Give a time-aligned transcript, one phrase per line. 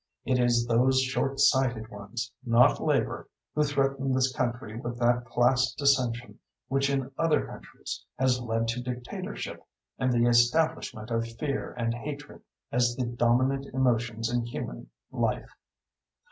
[0.25, 5.73] It is those short sighted ones, not labor, who threaten this country with that class
[5.75, 6.39] dissension
[6.69, 9.63] which in other countries has led to dictatorship
[9.99, 12.41] and the establishment of fear and hatred
[12.71, 15.55] as the dominant emotions in human life.